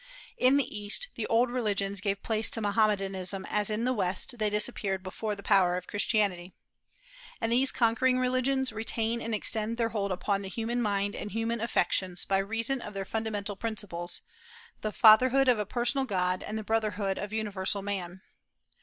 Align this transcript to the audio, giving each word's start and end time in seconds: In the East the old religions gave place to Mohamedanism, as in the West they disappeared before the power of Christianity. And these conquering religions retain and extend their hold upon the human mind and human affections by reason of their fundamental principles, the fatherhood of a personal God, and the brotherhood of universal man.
In 0.39 0.57
the 0.57 0.65
East 0.75 1.09
the 1.13 1.27
old 1.27 1.51
religions 1.51 2.01
gave 2.01 2.23
place 2.23 2.49
to 2.49 2.59
Mohamedanism, 2.59 3.45
as 3.45 3.69
in 3.69 3.85
the 3.85 3.93
West 3.93 4.39
they 4.39 4.49
disappeared 4.49 5.03
before 5.03 5.35
the 5.35 5.43
power 5.43 5.77
of 5.77 5.85
Christianity. 5.85 6.53
And 7.39 7.51
these 7.51 7.71
conquering 7.71 8.17
religions 8.17 8.73
retain 8.73 9.21
and 9.21 9.35
extend 9.35 9.77
their 9.77 9.89
hold 9.89 10.11
upon 10.11 10.41
the 10.41 10.49
human 10.49 10.81
mind 10.81 11.15
and 11.15 11.31
human 11.33 11.61
affections 11.61 12.25
by 12.25 12.39
reason 12.39 12.81
of 12.81 12.95
their 12.95 13.05
fundamental 13.05 13.55
principles, 13.55 14.21
the 14.81 14.91
fatherhood 14.91 15.47
of 15.47 15.59
a 15.59 15.67
personal 15.67 16.05
God, 16.07 16.41
and 16.41 16.57
the 16.57 16.63
brotherhood 16.63 17.19
of 17.19 17.31
universal 17.31 17.83
man. 17.83 18.21